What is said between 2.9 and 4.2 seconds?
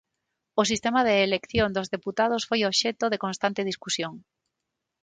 de constante discusión.